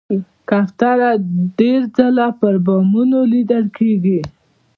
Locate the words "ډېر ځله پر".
1.59-2.55